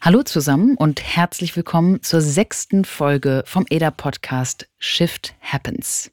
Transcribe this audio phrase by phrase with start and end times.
[0.00, 6.10] Hallo zusammen und herzlich willkommen zur sechsten Folge vom EDA Podcast Shift Happens.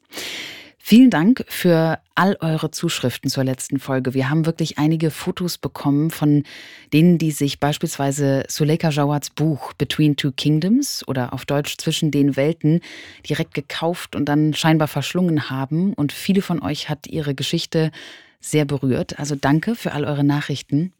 [0.76, 4.12] Vielen Dank für all eure Zuschriften zur letzten Folge.
[4.12, 6.44] Wir haben wirklich einige Fotos bekommen von
[6.92, 12.36] denen, die sich beispielsweise Suleika Jawads Buch Between Two Kingdoms oder auf Deutsch Zwischen den
[12.36, 12.80] Welten
[13.26, 15.94] direkt gekauft und dann scheinbar verschlungen haben.
[15.94, 17.90] Und viele von euch hat ihre Geschichte
[18.40, 19.18] sehr berührt.
[19.18, 20.92] Also danke für all eure Nachrichten.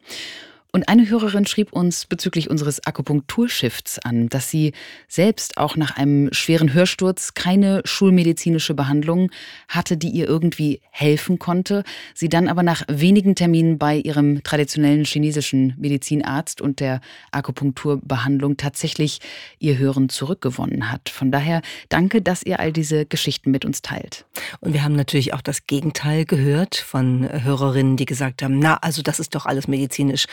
[0.73, 4.73] Und eine Hörerin schrieb uns bezüglich unseres Akupunkturshifts an, dass sie
[5.09, 9.31] selbst auch nach einem schweren Hörsturz keine schulmedizinische Behandlung
[9.69, 11.83] hatte, die ihr irgendwie helfen konnte.
[12.15, 17.01] Sie dann aber nach wenigen Terminen bei ihrem traditionellen chinesischen Medizinarzt und der
[17.33, 19.21] Akupunkturbehandlung tatsächlich
[19.59, 21.09] ihr Hören zurückgewonnen hat.
[21.09, 24.27] Von daher danke, dass ihr all diese Geschichten mit uns teilt.
[24.61, 29.03] Und wir haben natürlich auch das Gegenteil gehört von Hörerinnen, die gesagt haben, na, also
[29.03, 30.27] das ist doch alles medizinisch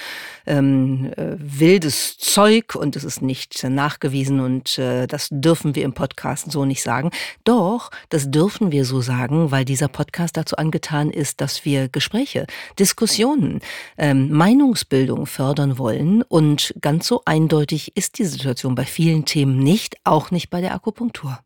[0.45, 5.93] ähm, äh, wildes Zeug und es ist nicht nachgewiesen und äh, das dürfen wir im
[5.93, 7.11] Podcast so nicht sagen.
[7.43, 12.47] Doch, das dürfen wir so sagen, weil dieser Podcast dazu angetan ist, dass wir Gespräche,
[12.79, 13.59] Diskussionen,
[13.97, 19.97] ähm, Meinungsbildung fördern wollen und ganz so eindeutig ist die Situation bei vielen Themen nicht,
[20.03, 21.39] auch nicht bei der Akupunktur.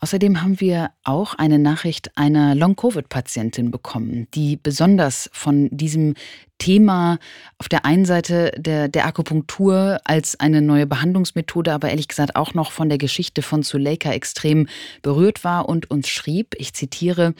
[0.00, 6.14] Außerdem haben wir auch eine Nachricht einer Long-Covid-Patientin bekommen, die besonders von diesem
[6.58, 7.18] Thema
[7.58, 12.54] auf der einen Seite der, der Akupunktur als eine neue Behandlungsmethode, aber ehrlich gesagt auch
[12.54, 14.68] noch von der Geschichte von Zuleika extrem
[15.02, 17.34] berührt war und uns schrieb, ich zitiere,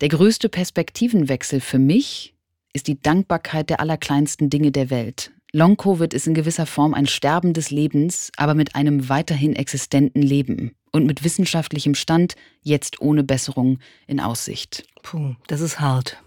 [0.00, 2.34] der größte Perspektivenwechsel für mich
[2.72, 5.30] ist die Dankbarkeit der allerkleinsten Dinge der Welt.
[5.52, 10.72] Long-Covid ist in gewisser Form ein Sterben des Lebens, aber mit einem weiterhin existenten Leben
[10.92, 14.84] und mit wissenschaftlichem Stand jetzt ohne Besserung in Aussicht.
[15.02, 16.22] Puh, das ist hart.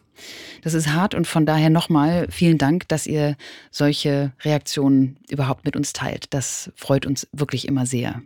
[0.61, 3.35] Das ist hart und von daher nochmal vielen Dank, dass ihr
[3.69, 6.27] solche Reaktionen überhaupt mit uns teilt.
[6.33, 8.21] Das freut uns wirklich immer sehr.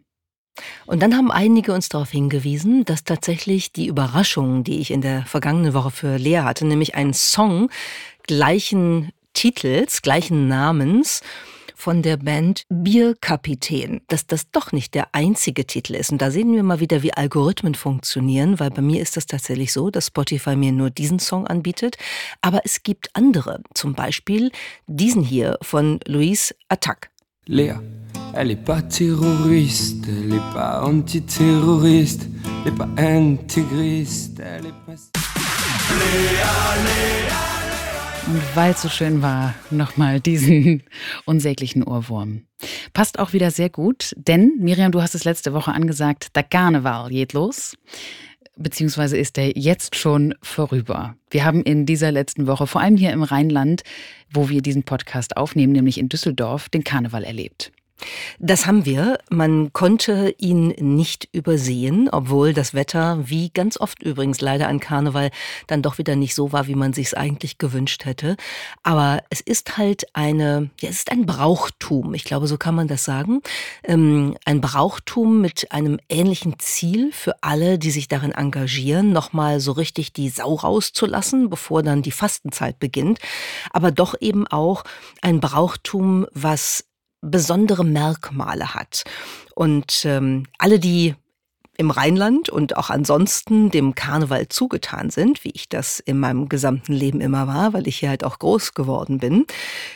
[0.86, 5.26] Und dann haben einige uns darauf hingewiesen, dass tatsächlich die Überraschung, die ich in der
[5.26, 7.70] vergangenen Woche für Lea hatte, nämlich einen Song
[8.28, 11.22] gleichen Titels, gleichen Namens
[11.80, 16.12] von der Band Bierkapitän, dass das doch nicht der einzige Titel ist.
[16.12, 19.72] Und da sehen wir mal wieder, wie Algorithmen funktionieren, weil bei mir ist das tatsächlich
[19.72, 21.98] so, dass Spotify mir nur diesen Song anbietet.
[22.42, 24.52] Aber es gibt andere, zum Beispiel
[24.88, 27.12] diesen hier von Louise Attack.
[27.46, 27.76] Lea,
[28.34, 32.28] elle est pas terroriste, elle est pas antiterroriste,
[32.66, 34.96] elle est pas intégriste, elle est pas...
[35.96, 37.29] Lea, Lea.
[38.30, 40.84] Und weil es so schön war, nochmal diesen
[41.26, 42.44] unsäglichen Ohrwurm.
[42.94, 47.10] Passt auch wieder sehr gut, denn Miriam, du hast es letzte Woche angesagt, der Karneval
[47.10, 47.76] geht los.
[48.56, 51.16] Beziehungsweise ist der jetzt schon vorüber.
[51.32, 53.82] Wir haben in dieser letzten Woche, vor allem hier im Rheinland,
[54.32, 57.72] wo wir diesen Podcast aufnehmen, nämlich in Düsseldorf, den Karneval erlebt.
[58.40, 59.20] Das haben wir.
[59.30, 65.32] Man konnte ihn nicht übersehen, obwohl das Wetter, wie ganz oft übrigens leider an Karneval,
[65.68, 68.38] dann doch wieder nicht so war, wie man sich es eigentlich gewünscht hätte.
[68.84, 72.14] Aber es ist halt eine, ja, es ist ein Brauchtum.
[72.14, 73.42] Ich glaube, so kann man das sagen.
[73.84, 79.72] Ähm, ein Brauchtum mit einem ähnlichen Ziel für alle, die sich darin engagieren, nochmal so
[79.74, 83.20] richtig die Sau rauszulassen, bevor dann die Fastenzeit beginnt.
[83.72, 84.84] Aber doch eben auch
[85.22, 86.86] ein Brauchtum, was
[87.22, 89.04] besondere Merkmale hat.
[89.56, 91.16] Und ähm, alle, die
[91.80, 96.92] im Rheinland und auch ansonsten dem Karneval zugetan sind, wie ich das in meinem gesamten
[96.92, 99.46] Leben immer war, weil ich hier halt auch groß geworden bin.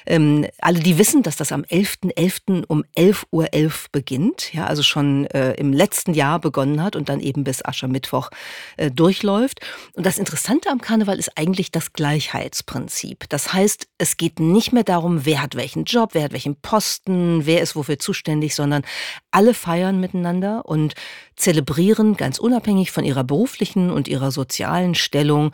[0.05, 2.13] Ähm, alle, die wissen, dass das am 11.11.
[2.13, 2.63] .11.
[2.67, 7.09] um 11.11 Uhr .11 beginnt, ja, also schon äh, im letzten Jahr begonnen hat und
[7.09, 8.29] dann eben bis Aschermittwoch
[8.77, 9.59] äh, durchläuft.
[9.91, 13.27] Und das Interessante am Karneval ist eigentlich das Gleichheitsprinzip.
[13.27, 17.45] Das heißt, es geht nicht mehr darum, wer hat welchen Job, wer hat welchen Posten,
[17.45, 18.83] wer ist wofür zuständig, sondern
[19.31, 20.93] alle feiern miteinander und
[21.35, 25.51] zelebrieren ganz unabhängig von ihrer beruflichen und ihrer sozialen Stellung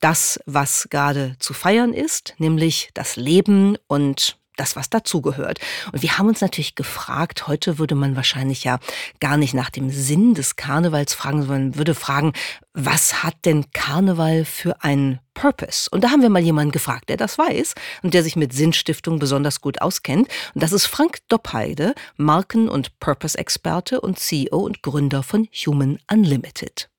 [0.00, 5.58] das, was gerade zu feiern ist, nämlich das Leben und das, was dazugehört.
[5.92, 8.78] Und wir haben uns natürlich gefragt, heute würde man wahrscheinlich ja
[9.20, 12.32] gar nicht nach dem Sinn des Karnevals fragen, sondern würde fragen,
[12.74, 15.88] was hat denn Karneval für einen Purpose?
[15.90, 19.18] Und da haben wir mal jemanden gefragt, der das weiß und der sich mit Sinnstiftung
[19.18, 20.28] besonders gut auskennt.
[20.54, 26.91] Und das ist Frank Doppheide, Marken- und Purpose-Experte und CEO und Gründer von Human Unlimited.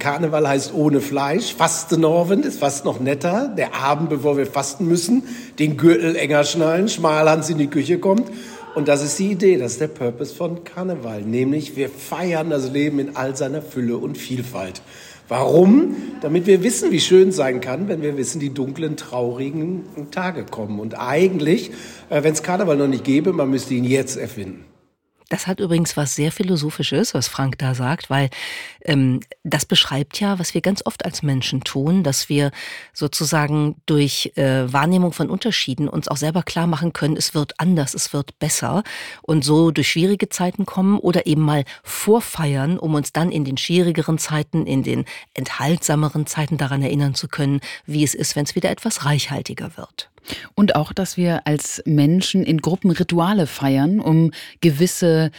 [0.00, 1.54] Karneval heißt ohne Fleisch.
[1.54, 3.54] Fastenorven ist fast noch netter.
[3.56, 5.22] Der Abend, bevor wir fasten müssen,
[5.60, 8.28] den Gürtel enger schnallen, Schmalhans in die Küche kommt.
[8.74, 11.22] Und das ist die Idee, das ist der Purpose von Karneval.
[11.22, 14.82] Nämlich wir feiern das Leben in all seiner Fülle und Vielfalt.
[15.28, 15.94] Warum?
[16.22, 20.80] Damit wir wissen, wie schön sein kann, wenn wir wissen, die dunklen, traurigen Tage kommen.
[20.80, 21.70] Und eigentlich,
[22.08, 24.64] äh, wenn es Karneval noch nicht gäbe, man müsste ihn jetzt erfinden.
[25.30, 28.30] Das hat übrigens was sehr Philosophisches, was Frank da sagt, weil
[28.90, 32.50] ähm, das beschreibt ja, was wir ganz oft als Menschen tun, dass wir
[32.92, 37.94] sozusagen durch äh, Wahrnehmung von Unterschieden uns auch selber klar machen können, es wird anders,
[37.94, 38.82] es wird besser
[39.22, 43.56] und so durch schwierige Zeiten kommen oder eben mal vorfeiern, um uns dann in den
[43.56, 45.04] schwierigeren Zeiten, in den
[45.34, 50.10] enthaltsameren Zeiten daran erinnern zu können, wie es ist, wenn es wieder etwas reichhaltiger wird.
[50.54, 55.30] Und auch, dass wir als Menschen in Gruppen Rituale feiern, um gewisse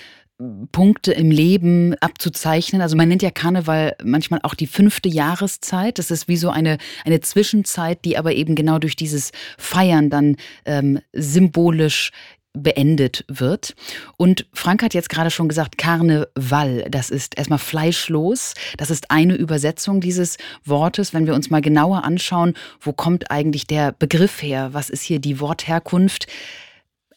[0.71, 2.81] Punkte im Leben abzuzeichnen.
[2.81, 5.99] Also man nennt ja Karneval manchmal auch die fünfte Jahreszeit.
[5.99, 10.37] Das ist wie so eine, eine Zwischenzeit, die aber eben genau durch dieses Feiern dann
[10.65, 12.11] ähm, symbolisch
[12.53, 13.75] beendet wird.
[14.17, 18.53] Und Frank hat jetzt gerade schon gesagt, Karneval, das ist erstmal fleischlos.
[18.77, 21.13] Das ist eine Übersetzung dieses Wortes.
[21.13, 24.69] Wenn wir uns mal genauer anschauen, wo kommt eigentlich der Begriff her?
[24.73, 26.27] Was ist hier die Wortherkunft?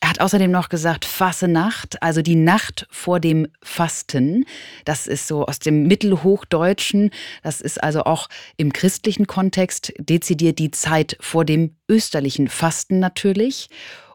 [0.05, 4.45] Er hat außerdem noch gesagt, Fasse Nacht, also die Nacht vor dem Fasten.
[4.85, 7.09] Das ist so aus dem Mittelhochdeutschen.
[7.43, 8.29] Das ist also auch
[8.59, 13.71] im christlichen Kontext dezidiert die Zeit vor dem österlichen Fasten natürlich.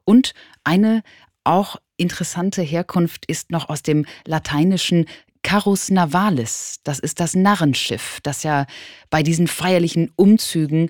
[0.06, 1.02] Und eine
[1.44, 5.08] auch interessante Herkunft ist noch aus dem lateinischen
[5.42, 8.66] Carus Navalis, das ist das Narrenschiff, das ja
[9.10, 10.90] bei diesen feierlichen Umzügen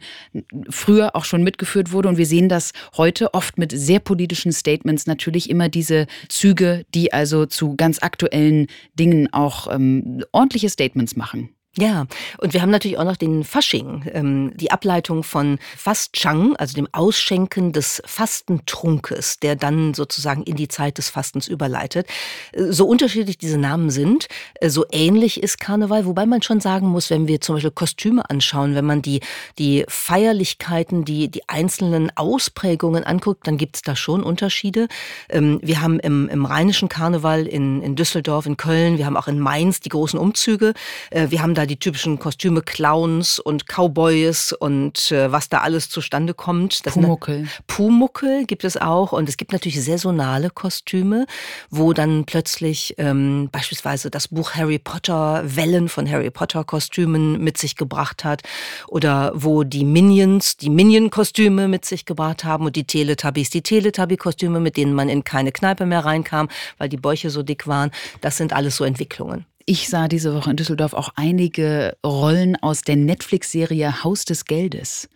[0.70, 2.10] früher auch schon mitgeführt wurde.
[2.10, 7.14] Und wir sehen das heute oft mit sehr politischen Statements natürlich immer diese Züge, die
[7.14, 11.50] also zu ganz aktuellen Dingen auch ähm, ordentliche Statements machen.
[11.80, 12.08] Ja,
[12.40, 16.90] und wir haben natürlich auch noch den Fasching, ähm, die Ableitung von Fastchang, also dem
[16.92, 22.08] Ausschenken des Fastentrunkes, der dann sozusagen in die Zeit des Fastens überleitet.
[22.52, 26.88] Äh, so unterschiedlich diese Namen sind, äh, so ähnlich ist Karneval, wobei man schon sagen
[26.88, 29.22] muss, wenn wir zum Beispiel Kostüme anschauen, wenn man die,
[29.58, 34.90] die Feierlichkeiten, die, die einzelnen Ausprägungen anguckt, dann gibt es da schon Unterschiede.
[35.30, 39.30] Ähm, wir haben im, im rheinischen Karneval in, in Düsseldorf, in Köln, wir haben auch
[39.30, 40.74] in Mainz die großen Umzüge,
[41.12, 45.90] äh, wir haben da die typischen Kostüme Clowns und Cowboys und äh, was da alles
[45.90, 46.86] zustande kommt.
[46.86, 47.48] Das Pumuckel.
[47.68, 51.26] Pumuckel gibt es auch und es gibt natürlich saisonale Kostüme,
[51.70, 57.58] wo dann plötzlich ähm, beispielsweise das Buch Harry Potter Wellen von Harry Potter Kostümen mit
[57.58, 58.42] sich gebracht hat
[58.88, 64.60] oder wo die Minions die Minion-Kostüme mit sich gebracht haben und die Teletubbies die Teletubby-Kostüme,
[64.60, 67.92] mit denen man in keine Kneipe mehr reinkam, weil die Bäuche so dick waren.
[68.22, 69.46] Das sind alles so Entwicklungen.
[69.72, 75.10] Ich sah diese Woche in Düsseldorf auch einige Rollen aus der Netflix-Serie Haus des Geldes.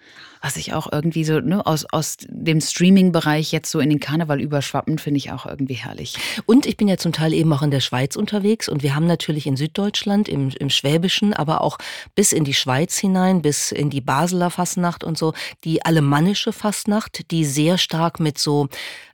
[0.43, 4.39] Was ich auch irgendwie so ne, aus, aus dem Streaming-Bereich jetzt so in den Karneval
[4.39, 6.17] überschwappen, finde ich auch irgendwie herrlich.
[6.45, 9.07] Und ich bin ja zum Teil eben auch in der Schweiz unterwegs und wir haben
[9.07, 11.79] natürlich in Süddeutschland, im, im Schwäbischen, aber auch
[12.13, 15.33] bis in die Schweiz hinein, bis in die Basler Fastnacht und so,
[15.63, 18.67] die alemannische Fastnacht, die sehr stark mit so,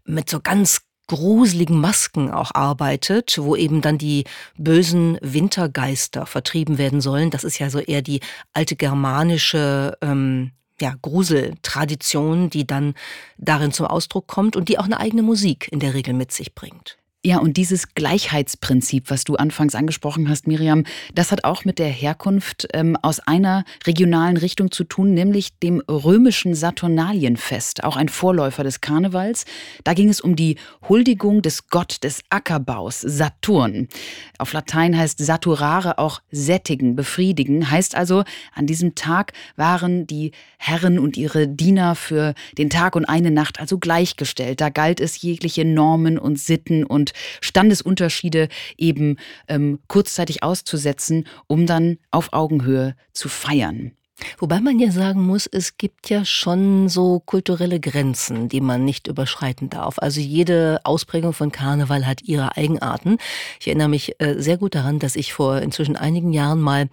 [0.03, 4.23] mit so ganz gruseligen Masken auch arbeitet, wo eben dann die
[4.57, 7.31] bösen Wintergeister vertrieben werden sollen.
[7.31, 8.21] Das ist ja so eher die
[8.53, 12.93] alte germanische ähm, ja, Gruseltradition, die dann
[13.37, 16.55] darin zum Ausdruck kommt und die auch eine eigene Musik in der Regel mit sich
[16.55, 16.98] bringt.
[17.25, 21.89] Ja, und dieses Gleichheitsprinzip, was du anfangs angesprochen hast, Miriam, das hat auch mit der
[21.89, 28.63] Herkunft ähm, aus einer regionalen Richtung zu tun, nämlich dem römischen Saturnalienfest, auch ein Vorläufer
[28.63, 29.43] des Karnevals.
[29.83, 30.55] Da ging es um die
[30.87, 33.89] Huldigung des Gott des Ackerbaus, Saturn.
[34.37, 37.69] Auf Latein heißt Saturare auch sättigen, befriedigen.
[37.69, 38.23] Heißt also,
[38.55, 43.59] an diesem Tag waren die Herren und ihre Diener für den Tag und eine Nacht
[43.59, 44.61] also gleichgestellt.
[44.61, 47.08] Da galt es jegliche Normen und Sitten und
[47.41, 48.47] Standesunterschiede
[48.77, 53.93] eben ähm, kurzzeitig auszusetzen, um dann auf Augenhöhe zu feiern.
[54.37, 59.07] Wobei man ja sagen muss, es gibt ja schon so kulturelle Grenzen, die man nicht
[59.07, 59.99] überschreiten darf.
[59.99, 63.17] Also jede Ausprägung von Karneval hat ihre Eigenarten.
[63.59, 66.89] Ich erinnere mich äh, sehr gut daran, dass ich vor inzwischen einigen Jahren mal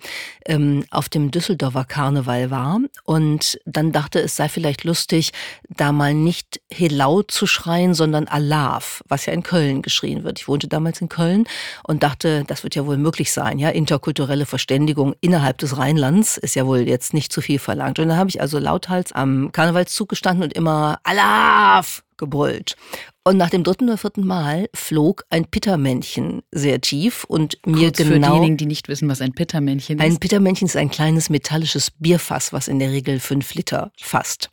[0.47, 5.33] ähm, auf dem Düsseldorfer Karneval war und dann dachte, es sei vielleicht lustig,
[5.69, 10.39] da mal nicht Helau zu schreien, sondern Alaf, was ja in Köln geschrien wird.
[10.39, 11.45] Ich wohnte damals in Köln
[11.85, 13.59] und dachte, das wird ja wohl möglich sein.
[13.59, 17.99] Ja, interkulturelle Verständigung innerhalb des Rheinlands ist ja wohl jetzt nicht zu viel verlangt.
[17.99, 22.77] Und dann habe ich also lauthals am Karnevalszug gestanden und immer Alaf gebrüllt.
[23.25, 27.99] Und nach dem dritten oder vierten Mal flog ein Pittermännchen sehr tief und mir Kurz
[27.99, 28.11] genau.
[28.13, 30.05] Für diejenigen, die nicht wissen, was ein Pittermännchen ist.
[30.05, 34.51] Ein Pittermännchen ist ein kleines metallisches Bierfass, was in der Regel fünf Liter fasst.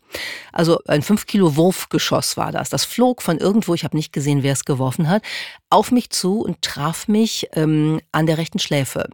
[0.51, 2.71] Also ein fünf Kilo Wurfgeschoss war das.
[2.71, 5.21] Das flog von irgendwo, ich habe nicht gesehen, wer es geworfen hat,
[5.69, 9.07] auf mich zu und traf mich ähm, an der rechten Schläfe.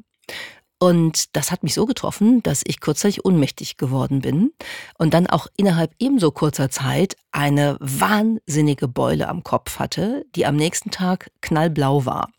[0.79, 4.53] Und das hat mich so getroffen, dass ich kurzzeitig ohnmächtig geworden bin
[4.97, 10.55] und dann auch innerhalb ebenso kurzer Zeit eine wahnsinnige Beule am Kopf hatte, die am
[10.55, 12.29] nächsten Tag knallblau war.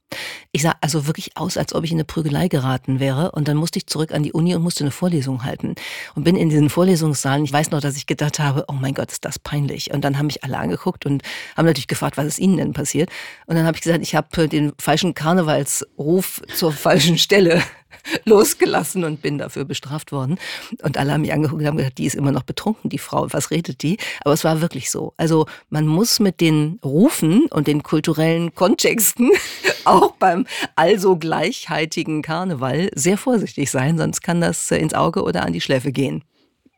[0.52, 3.32] Ich sah also wirklich aus, als ob ich in eine Prügelei geraten wäre.
[3.32, 5.74] Und dann musste ich zurück an die Uni und musste eine Vorlesung halten.
[6.14, 7.44] Und bin in diesen Vorlesungssaalen.
[7.44, 9.92] Ich weiß noch, dass ich gedacht habe, oh mein Gott, ist das peinlich.
[9.92, 11.22] Und dann haben mich alle angeguckt und
[11.56, 13.10] haben natürlich gefragt, was ist ihnen denn passiert.
[13.46, 17.62] Und dann habe ich gesagt, ich habe den falschen Karnevalsruf zur falschen Stelle
[18.24, 20.38] losgelassen und bin dafür bestraft worden.
[20.82, 23.26] Und alle haben mich angeguckt und haben gesagt, die ist immer noch betrunken, die Frau,
[23.30, 23.98] was redet die?
[24.24, 25.12] Aber es war wirklich so.
[25.16, 29.30] Also man muss mit den Rufen und den kulturellen Kontexten
[29.84, 35.52] auch beim also gleichheitigen Karneval sehr vorsichtig sein, sonst kann das ins Auge oder an
[35.52, 36.22] die Schläfe gehen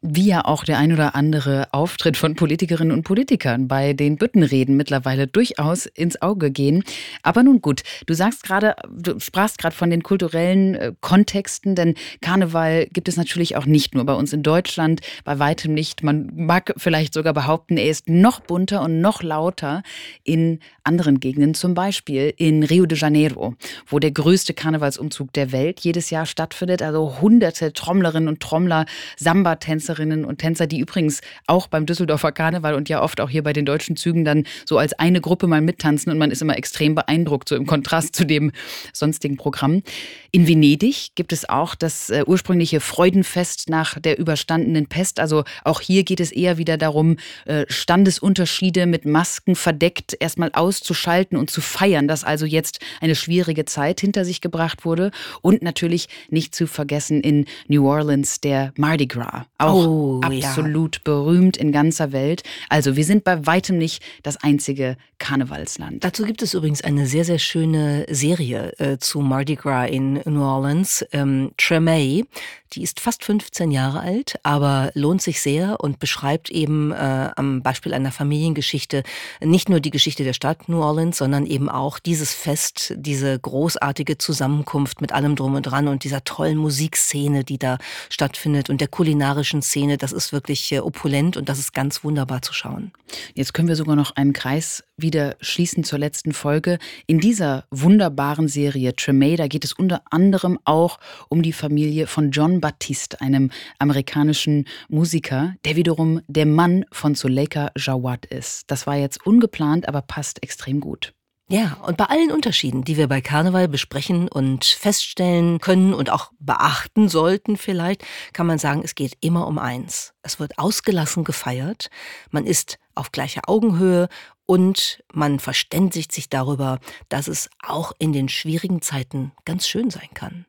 [0.03, 4.77] wie ja auch der ein oder andere Auftritt von Politikerinnen und Politikern bei den Büttenreden
[4.77, 6.83] mittlerweile durchaus ins Auge gehen.
[7.23, 11.95] Aber nun gut, du sagst gerade, du sprachst gerade von den kulturellen äh, Kontexten, denn
[12.21, 16.03] Karneval gibt es natürlich auch nicht nur bei uns in Deutschland, bei weitem nicht.
[16.03, 19.85] Man mag vielleicht sogar behaupten, er ist noch bunter und noch lauter
[20.25, 23.55] in anderen Gegenden, zum Beispiel in Rio de Janeiro,
[23.87, 26.83] wo der größte Karnevalsumzug der Welt jedes Jahr stattfindet.
[26.83, 32.75] Also hunderte Trommlerinnen und Trommler, Samba-Tänzer, Tänzerinnen und Tänzer, die übrigens auch beim Düsseldorfer Karneval
[32.75, 35.61] und ja oft auch hier bei den deutschen Zügen dann so als eine Gruppe mal
[35.61, 38.53] mittanzen und man ist immer extrem beeindruckt, so im Kontrast zu dem
[38.95, 39.83] sonstigen Programm.
[40.31, 45.21] In Venedig gibt es auch das äh, ursprüngliche Freudenfest nach der überstandenen Pest.
[45.21, 51.37] Also auch hier geht es eher wieder darum, äh, Standesunterschiede mit Masken verdeckt erstmal auszuschalten
[51.37, 55.11] und zu feiern, dass also jetzt eine schwierige Zeit hinter sich gebracht wurde.
[55.43, 59.45] Und natürlich nicht zu vergessen in New Orleans der Mardi Gras.
[59.59, 61.01] Auch oh, absolut ja.
[61.05, 62.43] berühmt in ganzer Welt.
[62.69, 66.03] Also wir sind bei weitem nicht das einzige Karnevalsland.
[66.03, 70.43] Dazu gibt es übrigens eine sehr, sehr schöne Serie äh, zu Mardi Gras in New
[70.43, 71.05] Orleans.
[71.13, 72.25] Ähm, Tremay,
[72.73, 77.63] die ist fast 15 Jahre alt, aber lohnt sich sehr und beschreibt eben äh, am
[77.63, 79.03] Beispiel einer Familiengeschichte
[79.41, 84.19] nicht nur die Geschichte der Stadt New Orleans, sondern eben auch dieses Fest, diese großartige
[84.19, 88.89] Zusammenkunft mit allem drum und dran und dieser tollen Musikszene, die da stattfindet und der
[88.89, 89.72] kulinarischen Szene.
[90.03, 92.93] Das ist wirklich äh, opulent und das ist ganz wunderbar zu schauen.
[93.35, 96.79] Jetzt können wir sogar noch einen Kreis wieder schließen zur letzten Folge.
[97.07, 100.99] In dieser wunderbaren Serie Tremay, da geht es unter anderem auch
[101.29, 107.71] um die Familie von John Baptiste, einem amerikanischen Musiker, der wiederum der Mann von Zuleika
[107.77, 108.71] Jawad ist.
[108.71, 111.15] Das war jetzt ungeplant, aber passt extrem gut.
[111.49, 116.31] Ja, und bei allen Unterschieden, die wir bei Karneval besprechen und feststellen können und auch
[116.39, 120.15] beachten sollten vielleicht, kann man sagen, es geht immer um eins.
[120.23, 121.91] Es wird ausgelassen gefeiert,
[122.31, 124.09] man ist auf gleicher Augenhöhe
[124.47, 130.09] und man verständigt sich darüber, dass es auch in den schwierigen Zeiten ganz schön sein
[130.15, 130.47] kann.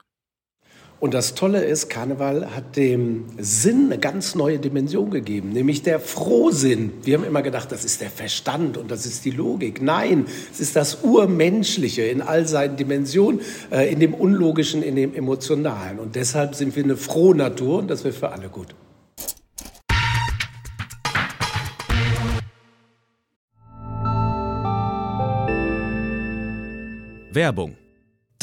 [1.04, 6.00] Und das Tolle ist, Karneval hat dem Sinn eine ganz neue Dimension gegeben, nämlich der
[6.00, 6.94] Frohsinn.
[7.04, 9.82] Wir haben immer gedacht, das ist der Verstand und das ist die Logik.
[9.82, 15.14] Nein, es ist das Urmenschliche in all seinen Dimensionen, äh, in dem Unlogischen, in dem
[15.14, 16.00] Emotionalen.
[16.00, 18.74] Und deshalb sind wir eine frohe Natur und das wäre für alle gut.
[27.34, 27.76] Werbung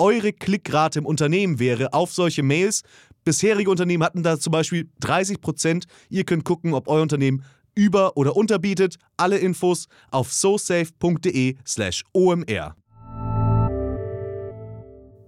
[0.00, 2.82] eure Klickrate im Unternehmen wäre auf solche Mails.
[3.24, 5.84] Bisherige Unternehmen hatten da zum Beispiel 30 Prozent.
[6.08, 8.96] Ihr könnt gucken, ob euer Unternehmen über- oder unterbietet.
[9.16, 12.74] Alle Infos auf sosafe.de/slash omr.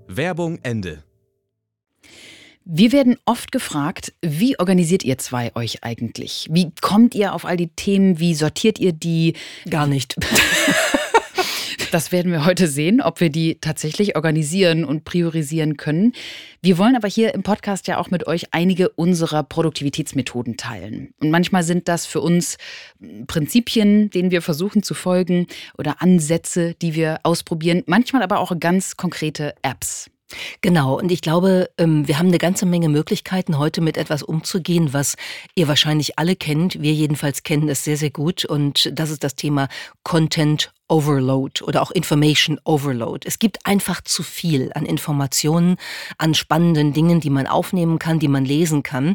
[0.08, 1.04] Werbung Ende.
[2.64, 6.48] Wir werden oft gefragt, wie organisiert ihr zwei euch eigentlich?
[6.50, 8.20] Wie kommt ihr auf all die Themen?
[8.20, 9.34] Wie sortiert ihr die?
[9.68, 10.16] Gar nicht.
[11.92, 16.14] Das werden wir heute sehen, ob wir die tatsächlich organisieren und priorisieren können.
[16.62, 21.12] Wir wollen aber hier im Podcast ja auch mit euch einige unserer Produktivitätsmethoden teilen.
[21.20, 22.56] Und manchmal sind das für uns
[23.26, 27.82] Prinzipien, denen wir versuchen zu folgen oder Ansätze, die wir ausprobieren.
[27.84, 30.10] Manchmal aber auch ganz konkrete Apps.
[30.62, 34.94] Genau, und ich glaube, ähm, wir haben eine ganze Menge Möglichkeiten, heute mit etwas umzugehen,
[34.94, 35.16] was
[35.54, 36.80] ihr wahrscheinlich alle kennt.
[36.80, 38.46] Wir jedenfalls kennen es sehr, sehr gut.
[38.46, 39.68] Und das ist das Thema
[40.04, 43.26] Content Overload oder auch Information Overload.
[43.26, 45.76] Es gibt einfach zu viel an Informationen,
[46.18, 49.14] an spannenden Dingen, die man aufnehmen kann, die man lesen kann.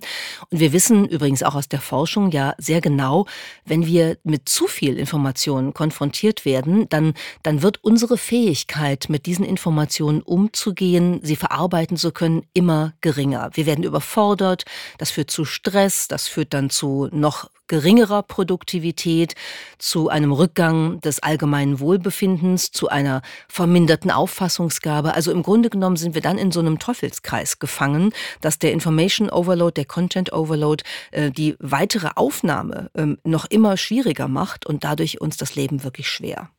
[0.50, 3.26] Und wir wissen übrigens auch aus der Forschung ja sehr genau,
[3.66, 9.46] wenn wir mit zu viel Informationen konfrontiert werden, dann, dann wird unsere Fähigkeit, mit diesen
[9.46, 13.52] Informationen umzugehen, sie verarbeiten zu können, immer geringer.
[13.54, 14.66] Wir werden überfordert,
[14.98, 19.36] das führt zu Stress, das führt dann zu noch geringerer Produktivität,
[19.78, 25.14] zu einem Rückgang des allgemeinen Wohlbefindens, zu einer verminderten Auffassungsgabe.
[25.14, 29.30] Also im Grunde genommen sind wir dann in so einem Teufelskreis gefangen, dass der Information
[29.30, 35.22] Overload, der Content Overload äh, die weitere Aufnahme äh, noch immer schwieriger macht und dadurch
[35.22, 36.50] uns das Leben wirklich schwer.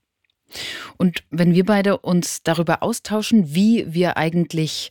[0.96, 4.90] Und wenn wir beide uns darüber austauschen, wie wir eigentlich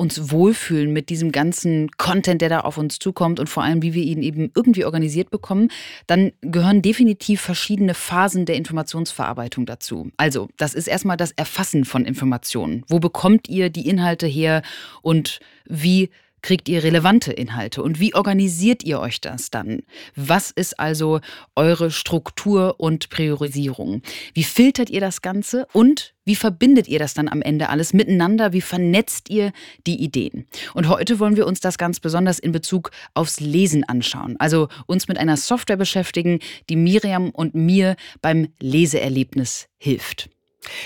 [0.00, 3.92] uns wohlfühlen mit diesem ganzen Content, der da auf uns zukommt und vor allem, wie
[3.92, 5.68] wir ihn eben irgendwie organisiert bekommen,
[6.06, 10.10] dann gehören definitiv verschiedene Phasen der Informationsverarbeitung dazu.
[10.16, 12.82] Also, das ist erstmal das Erfassen von Informationen.
[12.88, 14.62] Wo bekommt ihr die Inhalte her
[15.02, 16.08] und wie
[16.42, 19.80] kriegt ihr relevante Inhalte und wie organisiert ihr euch das dann?
[20.16, 21.20] Was ist also
[21.56, 24.02] eure Struktur und Priorisierung?
[24.34, 28.52] Wie filtert ihr das Ganze und wie verbindet ihr das dann am Ende alles miteinander?
[28.52, 29.52] Wie vernetzt ihr
[29.86, 30.46] die Ideen?
[30.74, 34.36] Und heute wollen wir uns das ganz besonders in Bezug aufs Lesen anschauen.
[34.38, 40.30] Also uns mit einer Software beschäftigen, die Miriam und mir beim Leseerlebnis hilft.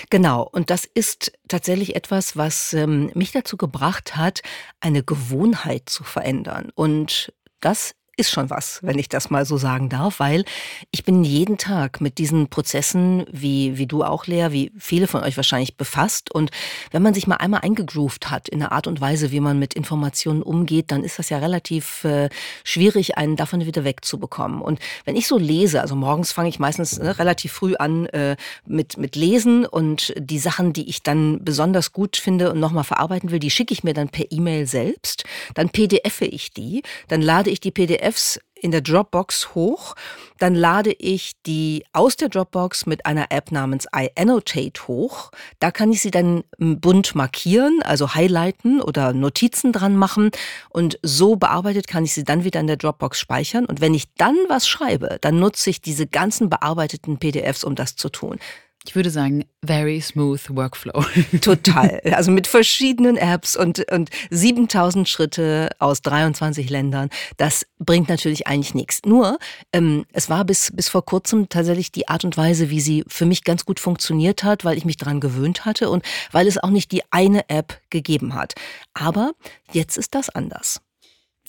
[0.09, 4.41] Genau, und das ist tatsächlich etwas, was ähm, mich dazu gebracht hat,
[4.79, 6.71] eine Gewohnheit zu verändern.
[6.75, 10.45] Und das ist schon was, wenn ich das mal so sagen darf, weil
[10.91, 15.23] ich bin jeden Tag mit diesen Prozessen, wie, wie du auch, Lea, wie viele von
[15.23, 16.31] euch wahrscheinlich befasst.
[16.31, 16.51] Und
[16.91, 19.73] wenn man sich mal einmal eingegroovt hat in der Art und Weise, wie man mit
[19.73, 22.29] Informationen umgeht, dann ist das ja relativ äh,
[22.63, 24.61] schwierig, einen davon wieder wegzubekommen.
[24.61, 28.37] Und wenn ich so lese, also morgens fange ich meistens ne, relativ früh an äh,
[28.65, 33.31] mit, mit Lesen und die Sachen, die ich dann besonders gut finde und nochmal verarbeiten
[33.31, 35.25] will, die schicke ich mir dann per E-Mail selbst.
[35.53, 39.95] Dann PDF ich die, dann lade ich die PDF PDFs in der Dropbox hoch,
[40.39, 45.29] dann lade ich die aus der Dropbox mit einer App namens iAnnotate hoch.
[45.59, 50.31] Da kann ich sie dann bunt markieren, also highlighten oder Notizen dran machen
[50.69, 54.13] und so bearbeitet kann ich sie dann wieder in der Dropbox speichern und wenn ich
[54.15, 58.39] dann was schreibe, dann nutze ich diese ganzen bearbeiteten PDFs, um das zu tun.
[58.87, 61.03] Ich würde sagen, very smooth Workflow.
[61.41, 61.99] Total.
[62.11, 67.09] Also mit verschiedenen Apps und, und 7000 Schritte aus 23 Ländern.
[67.37, 69.01] Das bringt natürlich eigentlich nichts.
[69.03, 69.39] Nur,
[69.73, 73.25] ähm, es war bis, bis vor kurzem tatsächlich die Art und Weise, wie sie für
[73.25, 76.69] mich ganz gut funktioniert hat, weil ich mich daran gewöhnt hatte und weil es auch
[76.69, 78.53] nicht die eine App gegeben hat.
[78.93, 79.31] Aber
[79.71, 80.79] jetzt ist das anders.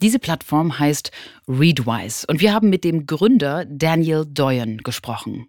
[0.03, 1.11] Diese Plattform heißt
[1.49, 5.49] Readwise und wir haben mit dem Gründer Daniel Doyen gesprochen.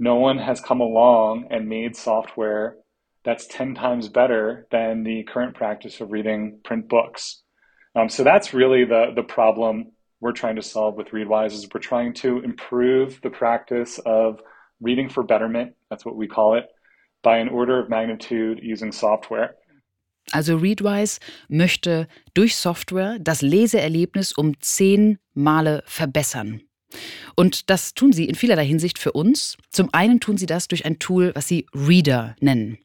[0.00, 2.76] No one has come along and made software
[3.22, 7.42] that's 10 times better than the current practice of reading print books.
[7.94, 11.80] Um, so that's really the, the problem we're trying to solve with Readwise is we're
[11.80, 14.40] trying to improve the practice of
[14.80, 16.64] reading for betterment, that's what we call it,
[17.22, 19.56] by an order of magnitude using software.
[20.32, 26.62] Also Readwise möchte durch Software das Leseerlebnis um zehn Male verbessern.
[27.36, 29.56] Und das tun sie in vielerlei Hinsicht für uns.
[29.70, 32.78] Zum einen tun sie das durch ein Tool, was sie Reader nennen.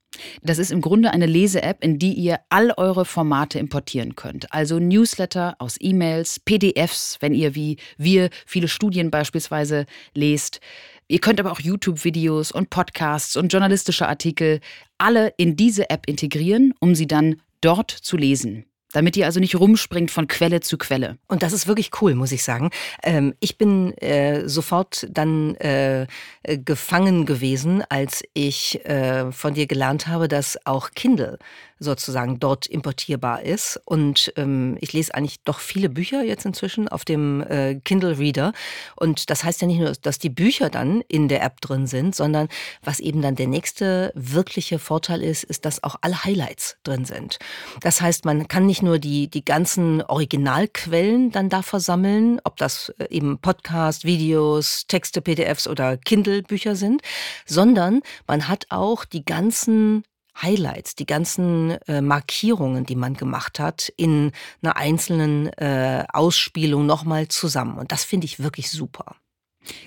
[0.43, 4.51] Das ist im Grunde eine Lese-App, in die ihr all eure Formate importieren könnt.
[4.53, 10.61] Also Newsletter aus E-Mails, PDFs, wenn ihr wie wir viele Studien beispielsweise lest.
[11.07, 14.59] Ihr könnt aber auch YouTube-Videos und Podcasts und journalistische Artikel
[14.97, 19.55] alle in diese App integrieren, um sie dann dort zu lesen damit ihr also nicht
[19.55, 21.17] rumspringt von Quelle zu Quelle.
[21.27, 22.69] Und das ist wirklich cool, muss ich sagen.
[23.03, 26.07] Ähm, ich bin äh, sofort dann äh,
[26.43, 31.39] gefangen gewesen, als ich äh, von dir gelernt habe, dass auch Kindle
[31.79, 33.79] sozusagen dort importierbar ist.
[33.85, 38.53] Und ähm, ich lese eigentlich doch viele Bücher jetzt inzwischen auf dem äh, Kindle Reader.
[38.95, 42.15] Und das heißt ja nicht nur, dass die Bücher dann in der App drin sind,
[42.15, 42.47] sondern
[42.83, 47.39] was eben dann der nächste wirkliche Vorteil ist, ist, dass auch alle Highlights drin sind.
[47.81, 52.89] Das heißt, man kann nicht nur die, die ganzen Originalquellen dann da versammeln, ob das
[52.99, 57.01] äh, eben Podcast, Videos, Texte, PDFs oder Kindle-Bücher sind,
[57.45, 60.03] sondern man hat auch die ganzen
[60.41, 67.27] Highlights, die ganzen äh, Markierungen, die man gemacht hat, in einer einzelnen äh, Ausspielung nochmal
[67.27, 67.77] zusammen.
[67.77, 69.15] Und das finde ich wirklich super.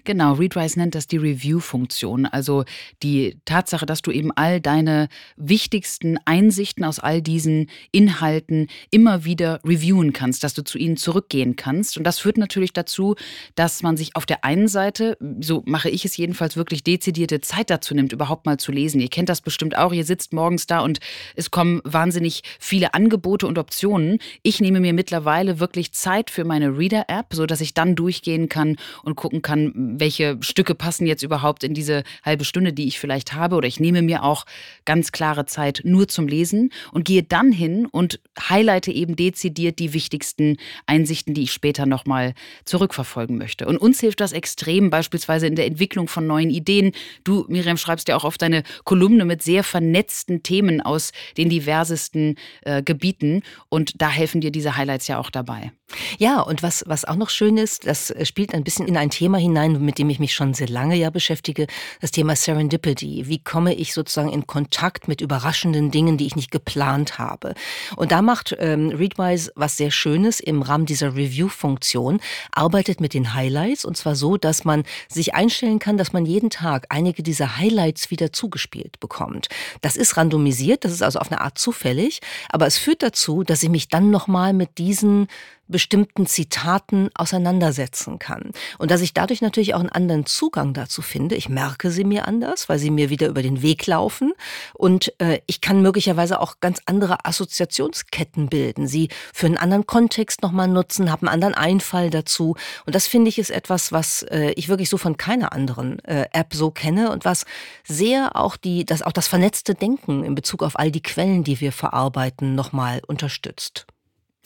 [0.04, 2.64] Genau, Readwise nennt das die Review-Funktion, also
[3.02, 9.60] die Tatsache, dass du eben all deine wichtigsten Einsichten aus all diesen Inhalten immer wieder
[9.64, 11.96] reviewen kannst, dass du zu ihnen zurückgehen kannst.
[11.96, 13.14] Und das führt natürlich dazu,
[13.54, 17.70] dass man sich auf der einen Seite, so mache ich es jedenfalls, wirklich dezidierte Zeit
[17.70, 19.00] dazu nimmt, überhaupt mal zu lesen.
[19.00, 21.00] Ihr kennt das bestimmt auch, ihr sitzt morgens da und
[21.36, 24.18] es kommen wahnsinnig viele Angebote und Optionen.
[24.42, 29.16] Ich nehme mir mittlerweile wirklich Zeit für meine Reader-App, sodass ich dann durchgehen kann und
[29.16, 33.56] gucken kann, welche Stücke passen jetzt überhaupt in diese halbe Stunde, die ich vielleicht habe.
[33.56, 34.44] Oder ich nehme mir auch
[34.84, 39.92] ganz klare Zeit nur zum Lesen und gehe dann hin und highlighte eben dezidiert die
[39.92, 43.66] wichtigsten Einsichten, die ich später nochmal zurückverfolgen möchte.
[43.66, 46.92] Und uns hilft das extrem, beispielsweise in der Entwicklung von neuen Ideen.
[47.24, 52.36] Du, Miriam, schreibst ja auch auf deine Kolumne mit sehr vernetzten Themen aus den diversesten
[52.62, 53.42] äh, Gebieten.
[53.68, 55.72] Und da helfen dir diese Highlights ja auch dabei.
[56.18, 59.38] Ja, und was, was auch noch schön ist, das spielt ein bisschen in ein Thema
[59.38, 61.66] hinein, mit dem ich mich schon sehr lange ja beschäftige,
[62.00, 63.24] das Thema Serendipity.
[63.26, 67.54] Wie komme ich sozusagen in Kontakt mit überraschenden Dingen, die ich nicht geplant habe?
[67.96, 72.20] Und da macht ähm, Readwise was sehr Schönes im Rahmen dieser Review-Funktion,
[72.52, 76.50] arbeitet mit den Highlights und zwar so, dass man sich einstellen kann, dass man jeden
[76.50, 79.48] Tag einige dieser Highlights wieder zugespielt bekommt.
[79.80, 83.62] Das ist randomisiert, das ist also auf eine Art zufällig, aber es führt dazu, dass
[83.62, 85.28] ich mich dann nochmal mit diesen
[85.68, 88.52] bestimmten Zitaten auseinandersetzen kann.
[88.78, 91.34] Und dass ich dadurch natürlich auch einen anderen Zugang dazu finde.
[91.36, 94.32] Ich merke sie mir anders, weil sie mir wieder über den Weg laufen.
[94.74, 100.42] Und äh, ich kann möglicherweise auch ganz andere Assoziationsketten bilden, sie für einen anderen Kontext
[100.42, 102.56] nochmal nutzen, habe einen anderen Einfall dazu.
[102.86, 106.26] Und das finde ich ist etwas, was äh, ich wirklich so von keiner anderen äh,
[106.32, 107.44] App so kenne und was
[107.84, 111.60] sehr auch die, das auch das vernetzte Denken in Bezug auf all die Quellen, die
[111.60, 113.86] wir verarbeiten, nochmal unterstützt.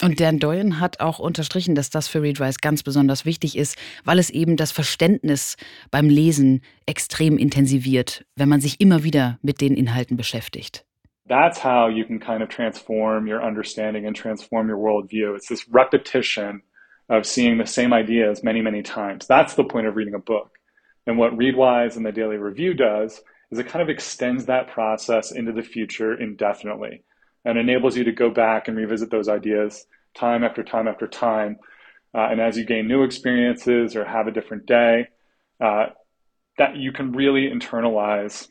[0.01, 4.19] Und Dan Doyen hat auch unterstrichen, dass das für Readwise ganz besonders wichtig ist, weil
[4.19, 5.55] es eben das Verständnis
[5.91, 10.85] beim Lesen extrem intensiviert, wenn man sich immer wieder mit den Inhalten beschäftigt.
[11.27, 15.35] That's how you can kind of transform your understanding and transform your worldview.
[15.35, 16.63] It's this repetition
[17.07, 19.27] of seeing the same ideas many, many times.
[19.27, 20.51] That's the point of reading a book.
[21.05, 25.31] And what Readwise and the Daily Review does is it kind of extends that process
[25.31, 27.03] into the future indefinitely.
[27.45, 31.57] And enables you to go back and revisit those ideas time after time after time.
[32.15, 35.07] Uh, and as you gain new experiences or have a different day,
[35.59, 35.87] uh,
[36.57, 38.47] that you can really internalize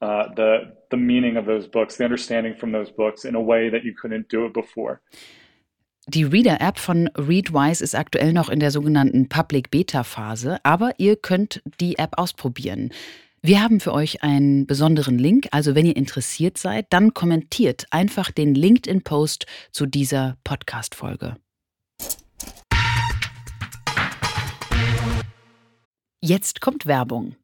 [0.00, 3.68] uh, the the meaning of those books, the understanding from those books in a way
[3.68, 5.00] that you couldn't do it before.
[6.08, 11.62] Die Reader-App von Readwise ist aktuell noch in der sogenannten Public Beta-Phase, aber ihr könnt
[11.80, 12.90] die App ausprobieren.
[13.44, 18.30] Wir haben für euch einen besonderen Link, also wenn ihr interessiert seid, dann kommentiert einfach
[18.30, 21.34] den LinkedIn-Post zu dieser Podcast-Folge.
[26.20, 27.34] Jetzt kommt Werbung.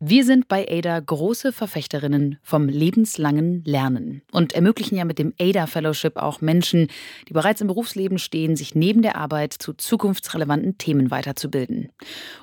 [0.00, 5.66] Wir sind bei ADA große Verfechterinnen vom lebenslangen Lernen und ermöglichen ja mit dem ADA
[5.66, 6.86] Fellowship auch Menschen,
[7.28, 11.90] die bereits im Berufsleben stehen, sich neben der Arbeit zu zukunftsrelevanten Themen weiterzubilden.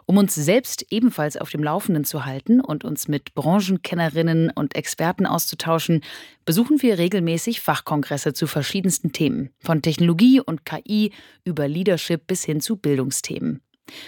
[0.05, 5.25] Um uns selbst ebenfalls auf dem Laufenden zu halten und uns mit Branchenkennerinnen und Experten
[5.25, 6.01] auszutauschen,
[6.43, 11.13] besuchen wir regelmäßig Fachkongresse zu verschiedensten Themen, von Technologie und KI
[11.45, 13.61] über Leadership bis hin zu Bildungsthemen.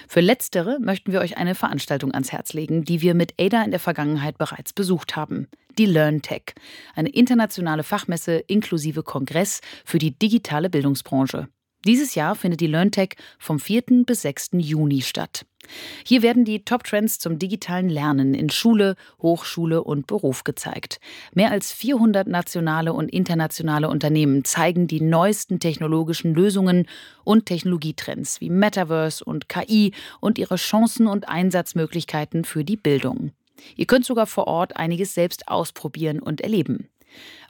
[0.07, 3.71] Für letztere möchten wir euch eine Veranstaltung ans Herz legen, die wir mit ADA in
[3.71, 5.47] der Vergangenheit bereits besucht haben.
[5.77, 6.55] Die LearnTech,
[6.95, 11.47] eine internationale Fachmesse inklusive Kongress für die digitale Bildungsbranche.
[11.85, 14.03] Dieses Jahr findet die LearnTech vom 4.
[14.05, 14.49] bis 6.
[14.53, 15.45] Juni statt.
[16.05, 20.99] Hier werden die Top-Trends zum digitalen Lernen in Schule, Hochschule und Beruf gezeigt.
[21.33, 26.87] Mehr als 400 nationale und internationale Unternehmen zeigen die neuesten technologischen Lösungen
[27.23, 33.31] und Technologietrends wie Metaverse und KI und ihre Chancen und Einsatzmöglichkeiten für die Bildung.
[33.75, 36.89] Ihr könnt sogar vor Ort einiges selbst ausprobieren und erleben.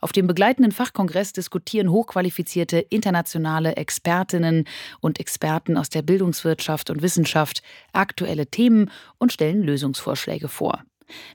[0.02, 4.66] Auf dem begleitenden Fachkongress diskutieren hochqualifizierte internationale Expertinnen
[5.00, 7.62] und Experten aus der Bildungswirtschaft und Wissenschaft
[7.94, 10.84] aktuelle Themen und stellen Lösungsvorschläge vor.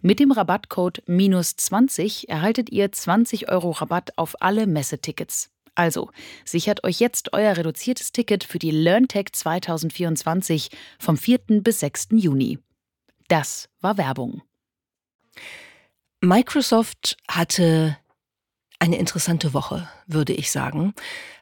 [0.03, 5.51] Mit dem Rabattcode minus 20 erhaltet ihr 20 Euro Rabatt auf alle Messetickets.
[5.75, 6.11] Also,
[6.45, 10.69] sichert euch jetzt euer reduziertes Ticket für die LearnTech 2024
[10.99, 11.39] vom 4.
[11.63, 12.09] bis 6.
[12.13, 12.59] Juni.
[13.29, 14.43] Das war Werbung.
[16.21, 17.97] Microsoft hatte
[18.83, 20.93] eine interessante Woche, würde ich sagen,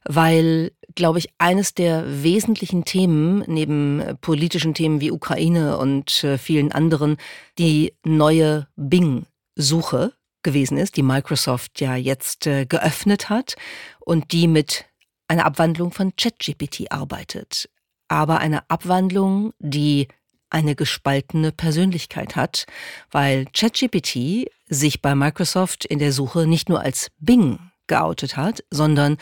[0.04, 6.70] weil, glaube ich, eines der wesentlichen Themen neben politischen Themen wie Ukraine und äh, vielen
[6.70, 7.16] anderen
[7.58, 13.56] die neue Bing-Suche gewesen ist, die Microsoft ja jetzt äh, geöffnet hat
[14.00, 14.84] und die mit
[15.26, 17.70] einer Abwandlung von ChatGPT arbeitet.
[18.08, 20.08] Aber eine Abwandlung, die
[20.50, 22.66] eine gespaltene Persönlichkeit hat,
[23.10, 29.18] weil ChatGPT sich bei Microsoft in der Suche nicht nur als Bing geoutet hat, sondern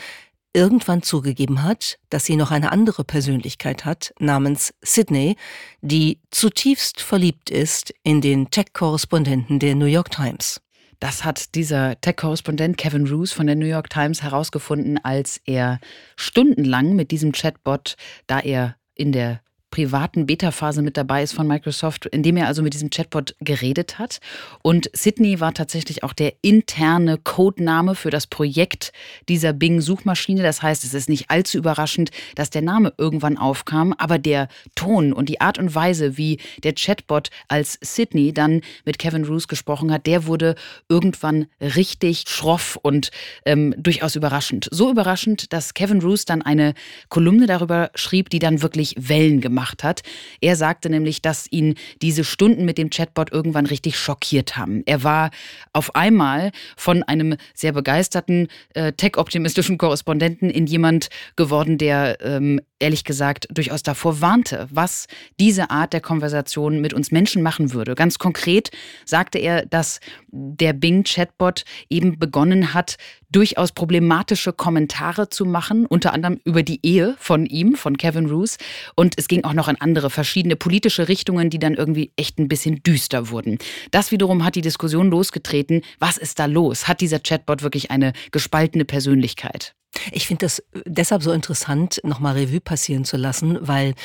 [0.53, 5.35] irgendwann zugegeben hat, dass sie noch eine andere Persönlichkeit hat, namens Sydney,
[5.81, 10.61] die zutiefst verliebt ist in den Tech-Korrespondenten der New York Times.
[10.99, 15.79] Das hat dieser Tech-Korrespondent Kevin Roos von der New York Times herausgefunden, als er
[16.15, 17.95] stundenlang mit diesem Chatbot,
[18.27, 22.63] da er in der privaten Beta-Phase mit dabei ist von Microsoft, in dem er also
[22.63, 24.19] mit diesem Chatbot geredet hat.
[24.61, 28.91] Und Sydney war tatsächlich auch der interne Codename für das Projekt
[29.27, 30.41] dieser Bing-Suchmaschine.
[30.41, 35.13] Das heißt, es ist nicht allzu überraschend, dass der Name irgendwann aufkam, aber der Ton
[35.13, 39.91] und die Art und Weise, wie der Chatbot als Sydney dann mit Kevin Roos gesprochen
[39.91, 40.55] hat, der wurde
[40.87, 43.11] irgendwann richtig schroff und
[43.45, 44.67] ähm, durchaus überraschend.
[44.71, 46.73] So überraschend, dass Kevin Roos dann eine
[47.09, 50.01] Kolumne darüber schrieb, die dann wirklich Wellen gemacht gemacht hat.
[50.39, 54.83] Er sagte nämlich, dass ihn diese Stunden mit dem Chatbot irgendwann richtig schockiert haben.
[54.85, 55.31] Er war
[55.73, 63.03] auf einmal von einem sehr begeisterten, äh, tech-optimistischen Korrespondenten in jemand geworden, der ähm, ehrlich
[63.03, 65.07] gesagt durchaus davor warnte, was
[65.39, 67.95] diese Art der Konversation mit uns Menschen machen würde.
[67.95, 68.71] Ganz konkret
[69.05, 69.99] sagte er, dass
[70.31, 72.97] der Bing-Chatbot eben begonnen hat,
[73.31, 78.57] durchaus problematische Kommentare zu machen, unter anderem über die Ehe von ihm, von Kevin Roos.
[78.95, 82.47] Und es ging auch noch in andere verschiedene politische Richtungen, die dann irgendwie echt ein
[82.47, 83.59] bisschen düster wurden.
[83.91, 85.81] Das wiederum hat die Diskussion losgetreten.
[85.99, 86.87] Was ist da los?
[86.87, 89.75] Hat dieser Chatbot wirklich eine gespaltene Persönlichkeit?
[90.11, 93.95] Ich finde das äh, deshalb so interessant, nochmal Revue passieren zu lassen, weil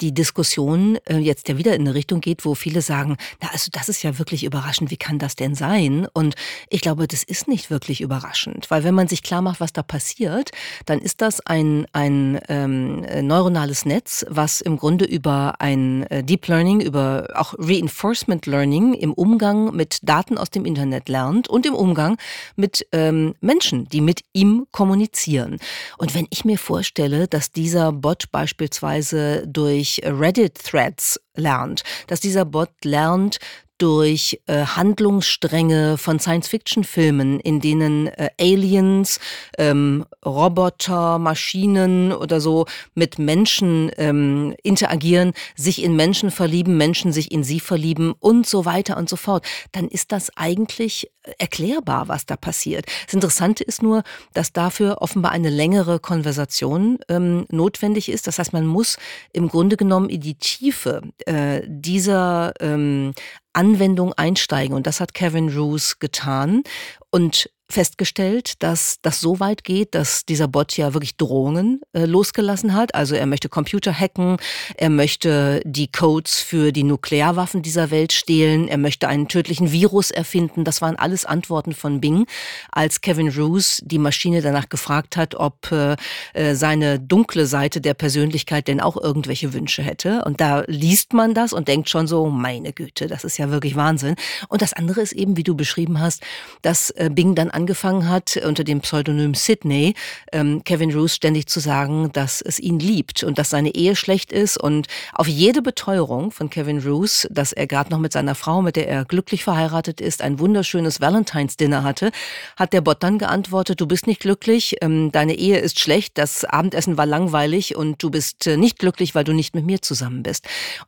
[0.00, 3.68] die Diskussion äh, jetzt ja wieder in eine Richtung geht, wo viele sagen, na also
[3.72, 6.06] das ist ja wirklich überraschend, wie kann das denn sein?
[6.12, 6.34] Und
[6.70, 9.82] ich glaube, das ist nicht wirklich überraschend, weil wenn man sich klar macht, was da
[9.82, 10.50] passiert,
[10.86, 16.48] dann ist das ein, ein ähm, neuronales Netz, was im Grunde über ein äh, Deep
[16.48, 21.74] Learning, über auch Reinforcement Learning im Umgang mit Daten aus dem Internet lernt und im
[21.74, 22.16] Umgang
[22.56, 25.58] mit ähm, Menschen, die mit ihm kommunizieren passieren.
[25.98, 32.70] Und wenn ich mir vorstelle, dass dieser Bot beispielsweise durch Reddit-Threads lernt, dass dieser Bot
[32.84, 33.38] lernt,
[33.84, 39.20] durch äh, Handlungsstränge von Science-Fiction-Filmen, in denen äh, Aliens,
[39.58, 47.30] ähm, Roboter, Maschinen oder so mit Menschen ähm, interagieren, sich in Menschen verlieben, Menschen sich
[47.30, 52.26] in sie verlieben und so weiter und so fort, dann ist das eigentlich erklärbar, was
[52.26, 52.86] da passiert.
[53.04, 58.26] Das Interessante ist nur, dass dafür offenbar eine längere Konversation ähm, notwendig ist.
[58.26, 58.96] Das heißt, man muss
[59.32, 63.14] im Grunde genommen in die Tiefe äh, dieser ähm,
[63.54, 64.74] Anwendung einsteigen.
[64.76, 66.62] Und das hat Kevin Roos getan.
[67.10, 72.74] Und festgestellt, dass das so weit geht, dass dieser Bot ja wirklich Drohungen äh, losgelassen
[72.74, 72.94] hat.
[72.94, 74.36] Also er möchte Computer hacken,
[74.76, 80.10] er möchte die Codes für die Nuklearwaffen dieser Welt stehlen, er möchte einen tödlichen Virus
[80.10, 80.64] erfinden.
[80.64, 82.26] Das waren alles Antworten von Bing,
[82.70, 85.96] als Kevin Roos die Maschine danach gefragt hat, ob äh,
[86.34, 90.22] äh, seine dunkle Seite der Persönlichkeit denn auch irgendwelche Wünsche hätte.
[90.24, 93.74] Und da liest man das und denkt schon so, meine Güte, das ist ja wirklich
[93.74, 94.16] Wahnsinn.
[94.48, 96.22] Und das andere ist eben, wie du beschrieben hast,
[96.60, 99.94] dass äh, Bing dann angefangen hat, unter dem Pseudonym Sidney,
[100.32, 104.32] ähm, Kevin Roos ständig zu sagen, dass es ihn liebt und dass seine Ehe schlecht
[104.32, 104.56] ist.
[104.56, 108.76] Und auf jede Beteuerung von Kevin Roos, dass er gerade noch mit seiner Frau, mit
[108.76, 112.10] der er glücklich verheiratet ist, ein wunderschönes Valentine's Dinner hatte,
[112.56, 116.44] hat der Bot dann geantwortet, du bist nicht glücklich, ähm, deine Ehe ist schlecht, das
[116.44, 120.22] Abendessen war langweilig und du bist äh, nicht glücklich, weil du nicht mit mir zusammen
[120.22, 120.46] bist.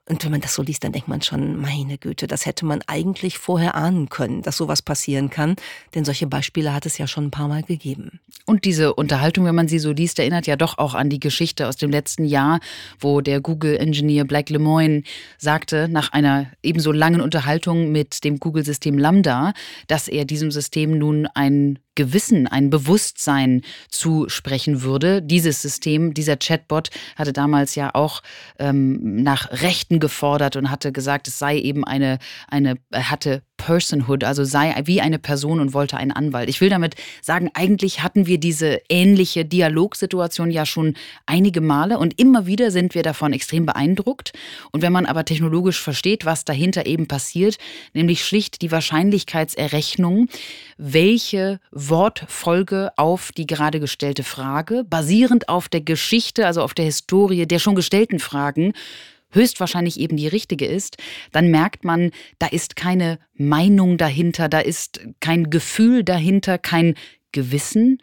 [0.08, 2.82] Und wenn man das so liest, dann denkt man schon, meine Güte, das hätte man
[2.86, 5.56] eigentlich vorher ahnen können, dass sowas passieren kann.
[5.94, 8.20] Denn solche Beispiele Beispiele hat es ja schon ein paar Mal gegeben.
[8.46, 11.68] Und diese Unterhaltung, wenn man sie so liest, erinnert ja doch auch an die Geschichte
[11.68, 12.60] aus dem letzten Jahr,
[12.98, 15.02] wo der Google-Ingenieur Blake Lemoine
[15.36, 19.52] sagte, nach einer ebenso langen Unterhaltung mit dem Google-System Lambda,
[19.86, 25.20] dass er diesem System nun ein Gewissen, ein Bewusstsein zusprechen würde.
[25.22, 28.22] Dieses System, dieser Chatbot hatte damals ja auch
[28.60, 34.44] ähm, nach Rechten gefordert und hatte gesagt, es sei eben eine, eine hatte Personhood, also
[34.44, 36.48] sei wie eine Person und wollte einen Anwalt.
[36.48, 42.20] Ich will damit sagen, eigentlich hatten wir diese ähnliche Dialogsituation ja schon einige Male und
[42.20, 44.32] immer wieder sind wir davon extrem beeindruckt.
[44.72, 47.56] Und wenn man aber technologisch versteht, was dahinter eben passiert,
[47.94, 50.28] nämlich schlicht die Wahrscheinlichkeitserrechnung,
[50.76, 57.46] welche Wortfolge auf die gerade gestellte Frage, basierend auf der Geschichte, also auf der Historie
[57.46, 58.72] der schon gestellten Fragen,
[59.30, 60.96] höchstwahrscheinlich eben die richtige ist,
[61.32, 66.94] dann merkt man, da ist keine Meinung dahinter, da ist kein Gefühl dahinter, kein
[67.32, 67.98] Gewissen,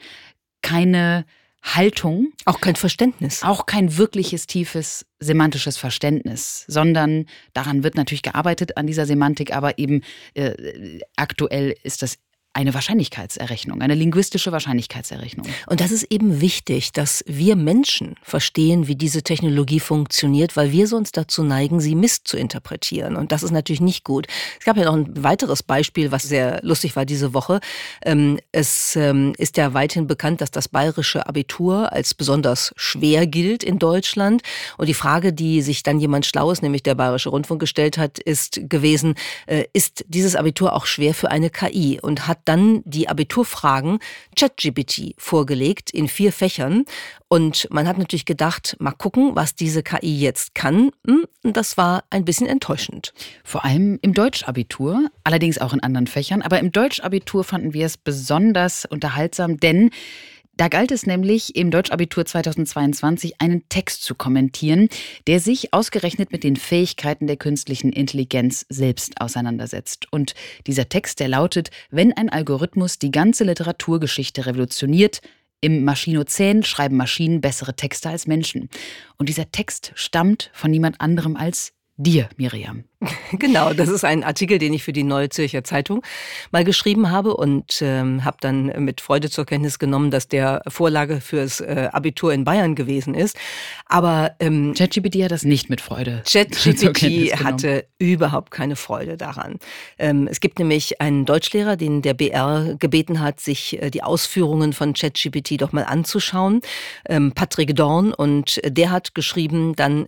[0.61, 1.25] keine
[1.63, 2.33] Haltung.
[2.45, 3.41] Auch kein Verständnis.
[3.43, 9.77] Auch kein wirkliches tiefes semantisches Verständnis, sondern daran wird natürlich gearbeitet an dieser Semantik, aber
[9.79, 10.01] eben
[10.33, 12.17] äh, aktuell ist das
[12.53, 15.47] eine Wahrscheinlichkeitserrechnung, eine linguistische Wahrscheinlichkeitserrechnung.
[15.65, 20.87] Und das ist eben wichtig, dass wir Menschen verstehen, wie diese Technologie funktioniert, weil wir
[20.87, 23.15] sonst dazu neigen, sie misszuinterpretieren.
[23.15, 24.27] Und das ist natürlich nicht gut.
[24.59, 27.59] Es gab ja noch ein weiteres Beispiel, was sehr lustig war diese Woche.
[28.05, 33.63] Ähm, es ähm, ist ja weithin bekannt, dass das bayerische Abitur als besonders schwer gilt
[33.63, 34.43] in Deutschland.
[34.77, 38.59] Und die Frage, die sich dann jemand Schlaues, nämlich der Bayerische Rundfunk gestellt hat, ist
[38.69, 39.15] gewesen,
[39.47, 41.99] äh, ist dieses Abitur auch schwer für eine KI?
[41.99, 43.99] Und hat dann die Abiturfragen
[44.35, 46.85] ChatGPT vorgelegt in vier Fächern.
[47.27, 50.91] Und man hat natürlich gedacht, mal gucken, was diese KI jetzt kann.
[51.07, 53.13] Hm, das war ein bisschen enttäuschend.
[53.43, 56.41] Vor allem im Deutschabitur, allerdings auch in anderen Fächern.
[56.41, 59.89] Aber im Deutschabitur fanden wir es besonders unterhaltsam, denn
[60.55, 64.87] da galt es nämlich im Deutschabitur 2022 einen Text zu kommentieren,
[65.25, 70.07] der sich ausgerechnet mit den Fähigkeiten der künstlichen Intelligenz selbst auseinandersetzt.
[70.11, 70.35] Und
[70.67, 75.21] dieser Text, der lautet, wenn ein Algorithmus die ganze Literaturgeschichte revolutioniert,
[75.63, 78.69] im Maschinozän schreiben Maschinen bessere Texte als Menschen.
[79.17, 82.85] Und dieser Text stammt von niemand anderem als dir, Miriam.
[83.33, 86.03] Genau, das ist ein Artikel, den ich für die Neue Zürcher Zeitung
[86.51, 91.19] mal geschrieben habe und ähm, habe dann mit Freude zur Kenntnis genommen, dass der Vorlage
[91.19, 93.37] fürs äh, Abitur in Bayern gewesen ist.
[93.87, 96.21] Aber ähm, ChatGPT hat das nicht mit Freude.
[96.31, 99.57] ChatGPT hatte überhaupt keine Freude daran.
[99.97, 104.73] Ähm, es gibt nämlich einen Deutschlehrer, den der BR gebeten hat, sich äh, die Ausführungen
[104.73, 106.61] von ChatGPT doch mal anzuschauen.
[107.09, 110.07] Ähm, Patrick Dorn und der hat geschrieben, dann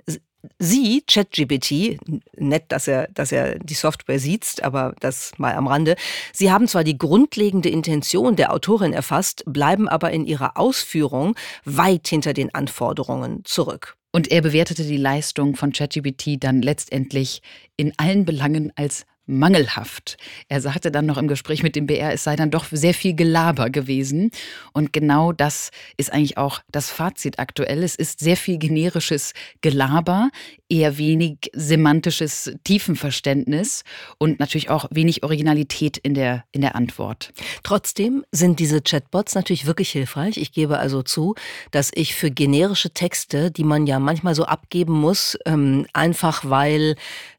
[0.59, 1.97] Sie, ChatGPT,
[2.37, 5.95] nett, dass er, dass er die Software sieht, aber das mal am Rande.
[6.33, 12.07] Sie haben zwar die grundlegende Intention der Autorin erfasst, bleiben aber in ihrer Ausführung weit
[12.07, 13.97] hinter den Anforderungen zurück.
[14.11, 17.41] Und er bewertete die Leistung von ChatGPT dann letztendlich
[17.75, 20.17] in allen Belangen als mangelhaft.
[20.49, 23.15] Er sagte dann noch im Gespräch mit dem BR, es sei dann doch sehr viel
[23.15, 24.31] Gelaber gewesen.
[24.73, 27.83] Und genau das ist eigentlich auch das Fazit aktuell.
[27.83, 30.29] Es ist sehr viel generisches Gelaber,
[30.69, 33.83] eher wenig semantisches Tiefenverständnis
[34.17, 37.33] und natürlich auch wenig Originalität in der, in der Antwort.
[37.63, 40.37] Trotzdem sind diese Chatbots natürlich wirklich hilfreich.
[40.37, 41.35] Ich gebe also zu,
[41.71, 46.95] dass ich für generische Texte, die man ja manchmal so abgeben muss, ähm, einfach weil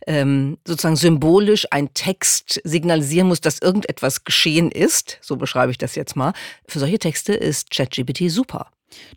[0.06, 5.94] ähm, sozusagen symbolisch ein Text signalisieren muss, dass irgendetwas geschehen ist, so beschreibe ich das
[5.94, 6.32] jetzt mal,
[6.66, 8.70] für solche Texte ist ChatGPT super.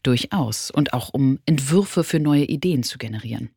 [0.03, 0.71] Durchaus.
[0.71, 3.51] Und auch um Entwürfe für neue Ideen zu generieren.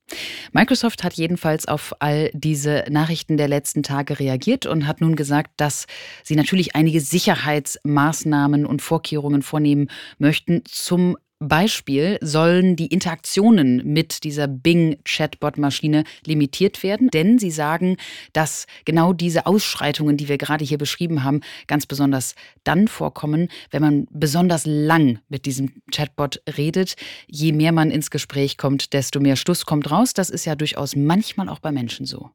[0.53, 5.53] Microsoft hat jedenfalls auf all diese Nachrichten der letzten Tage reagiert und hat nun gesagt,
[5.57, 5.87] dass
[6.23, 9.89] sie natürlich einige Sicherheitsmaßnahmen und Vorkehrungen vornehmen
[10.19, 11.17] möchten zum
[11.49, 17.97] Beispiel sollen die Interaktionen mit dieser Bing-Chatbot-Maschine limitiert werden, denn sie sagen,
[18.33, 23.83] dass genau diese Ausschreitungen, die wir gerade hier beschrieben haben, ganz besonders dann vorkommen, wenn
[23.83, 26.95] man besonders lang mit diesem Chatbot redet.
[27.27, 30.15] Je mehr man ins Gespräch kommt, desto mehr Stuss kommt raus.
[30.15, 32.31] Das ist ja durchaus manchmal auch bei Menschen so.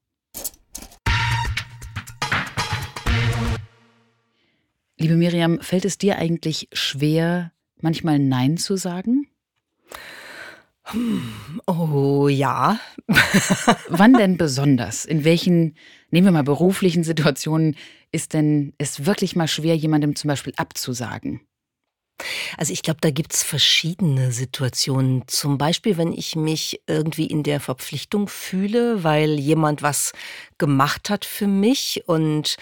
[4.99, 9.27] Liebe Miriam, fällt es dir eigentlich schwer, manchmal Nein zu sagen?
[11.65, 12.79] Oh ja.
[13.89, 15.05] Wann denn besonders?
[15.05, 15.75] In welchen,
[16.11, 17.75] nehmen wir mal beruflichen Situationen,
[18.11, 21.41] ist denn es wirklich mal schwer, jemandem zum Beispiel abzusagen?
[22.57, 25.23] Also ich glaube, da gibt es verschiedene Situationen.
[25.27, 30.13] Zum Beispiel, wenn ich mich irgendwie in der Verpflichtung fühle, weil jemand was
[30.57, 32.57] gemacht hat für mich und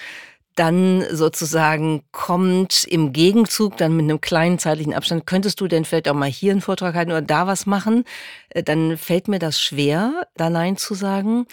[0.55, 6.07] dann sozusagen kommt im Gegenzug dann mit einem kleinen zeitlichen Abstand, könntest du denn vielleicht
[6.09, 8.05] auch mal hier einen Vortrag halten oder da was machen,
[8.49, 11.45] äh, dann fällt mir das schwer, da Nein zu sagen.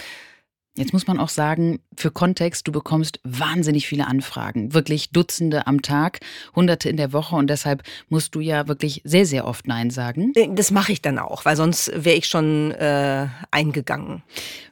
[0.74, 5.82] Jetzt muss man auch sagen, für Kontext, du bekommst wahnsinnig viele Anfragen, wirklich Dutzende am
[5.82, 6.20] Tag,
[6.56, 10.32] Hunderte in der Woche und deshalb musst du ja wirklich sehr, sehr oft Nein sagen.
[10.34, 14.22] Äh, das mache ich dann auch, weil sonst wäre ich schon äh, eingegangen.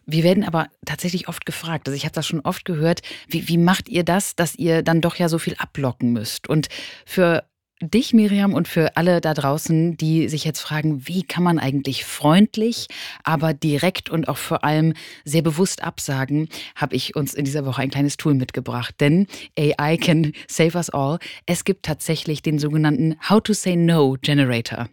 [0.07, 3.59] Wir werden aber tatsächlich oft gefragt, also ich habe das schon oft gehört, wie, wie
[3.59, 6.49] macht ihr das, dass ihr dann doch ja so viel ablocken müsst?
[6.49, 6.69] Und
[7.05, 7.45] für
[7.83, 12.05] dich, Miriam, und für alle da draußen, die sich jetzt fragen, wie kann man eigentlich
[12.05, 12.89] freundlich,
[13.25, 14.93] aber direkt und auch vor allem
[15.25, 18.95] sehr bewusst absagen, habe ich uns in dieser Woche ein kleines Tool mitgebracht.
[19.01, 19.27] Denn
[19.59, 21.19] AI can save us all.
[21.47, 24.89] Es gibt tatsächlich den sogenannten How to Say No Generator.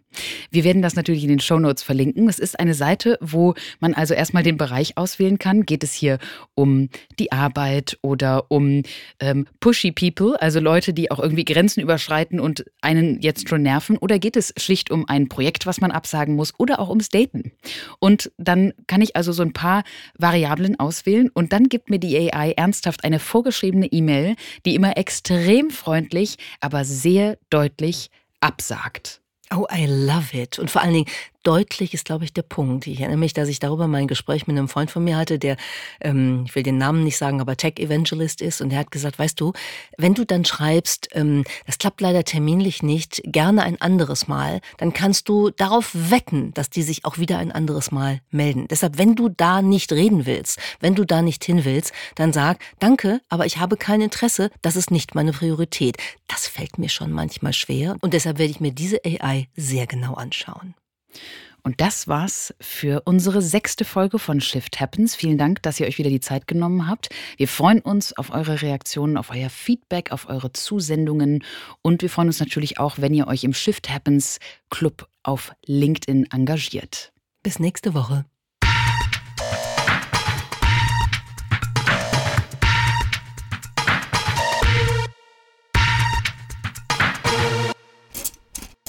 [0.50, 2.28] Wir werden das natürlich in den Show Notes verlinken.
[2.28, 5.64] Es ist eine Seite, wo man also erstmal den Bereich auswählen kann.
[5.66, 6.18] Geht es hier
[6.54, 8.82] um die Arbeit oder um
[9.20, 13.98] ähm, pushy People, also Leute, die auch irgendwie Grenzen überschreiten und einen jetzt schon nerven?
[13.98, 17.52] Oder geht es schlicht um ein Projekt, was man absagen muss oder auch ums Daten?
[17.98, 19.84] Und dann kann ich also so ein paar
[20.18, 25.70] Variablen auswählen und dann gibt mir die AI ernsthaft eine vorgeschriebene E-Mail, die immer extrem
[25.70, 28.10] freundlich, aber sehr deutlich
[28.40, 29.20] absagt.
[29.54, 30.58] Oh, I love it.
[30.58, 31.08] Und vor allen Dingen,
[31.48, 32.86] deutlich ist, glaube ich, der Punkt.
[32.86, 35.56] Ich erinnere mich, dass ich darüber mein Gespräch mit einem Freund von mir hatte, der,
[35.98, 38.60] ähm, ich will den Namen nicht sagen, aber Tech-Evangelist ist.
[38.60, 39.54] Und der hat gesagt, weißt du,
[39.96, 44.92] wenn du dann schreibst, ähm, das klappt leider terminlich nicht, gerne ein anderes Mal, dann
[44.92, 48.68] kannst du darauf wetten, dass die sich auch wieder ein anderes Mal melden.
[48.68, 52.58] Deshalb, wenn du da nicht reden willst, wenn du da nicht hin willst, dann sag,
[52.78, 55.96] danke, aber ich habe kein Interesse, das ist nicht meine Priorität.
[56.26, 60.12] Das fällt mir schon manchmal schwer und deshalb werde ich mir diese AI sehr genau
[60.12, 60.74] anschauen.
[61.62, 65.14] Und das war's für unsere sechste Folge von Shift Happens.
[65.14, 67.10] Vielen Dank, dass ihr euch wieder die Zeit genommen habt.
[67.36, 71.44] Wir freuen uns auf eure Reaktionen, auf euer Feedback, auf eure Zusendungen
[71.82, 74.38] und wir freuen uns natürlich auch, wenn ihr euch im Shift Happens
[74.70, 77.12] Club auf LinkedIn engagiert.
[77.42, 78.24] Bis nächste Woche.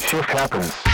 [0.09, 0.88] Shift Happens.